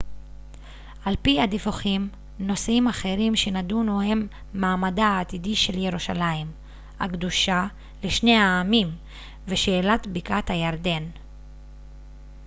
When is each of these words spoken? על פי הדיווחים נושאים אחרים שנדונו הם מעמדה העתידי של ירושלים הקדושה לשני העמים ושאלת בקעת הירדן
על 1.05 1.15
פי 1.21 1.41
הדיווחים 1.41 2.09
נושאים 2.39 2.87
אחרים 2.87 3.35
שנדונו 3.35 4.01
הם 4.11 4.27
מעמדה 4.53 5.05
העתידי 5.05 5.55
של 5.55 5.77
ירושלים 5.77 6.51
הקדושה 6.99 7.67
לשני 8.03 8.35
העמים 8.35 8.87
ושאלת 9.47 10.07
בקעת 10.07 10.49
הירדן 10.49 11.03